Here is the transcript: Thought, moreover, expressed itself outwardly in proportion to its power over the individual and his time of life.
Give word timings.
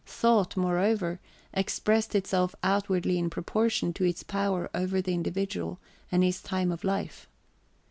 Thought, 0.07 0.57
moreover, 0.57 1.19
expressed 1.53 2.15
itself 2.15 2.55
outwardly 2.63 3.19
in 3.19 3.29
proportion 3.29 3.93
to 3.93 4.03
its 4.03 4.23
power 4.23 4.67
over 4.73 4.99
the 4.99 5.13
individual 5.13 5.77
and 6.11 6.23
his 6.23 6.41
time 6.41 6.71
of 6.71 6.83
life. 6.83 7.27